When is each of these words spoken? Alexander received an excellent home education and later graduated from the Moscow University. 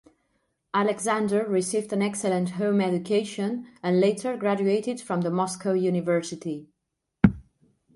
Alexander 0.73 1.45
received 1.45 1.93
an 1.93 2.01
excellent 2.01 2.49
home 2.57 2.81
education 2.81 3.67
and 3.83 3.99
later 3.99 4.35
graduated 4.35 4.99
from 4.99 5.21
the 5.21 5.29
Moscow 5.29 5.73
University. 5.73 6.67